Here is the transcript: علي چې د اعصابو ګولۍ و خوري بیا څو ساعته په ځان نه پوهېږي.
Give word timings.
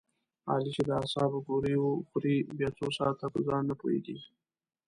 علي 0.51 0.69
چې 0.75 0.81
د 0.87 0.89
اعصابو 0.99 1.39
ګولۍ 1.47 1.75
و 1.79 1.85
خوري 2.07 2.35
بیا 2.57 2.69
څو 2.77 2.85
ساعته 2.97 3.25
په 3.33 3.39
ځان 3.47 3.63
نه 3.69 3.75
پوهېږي. 3.81 4.17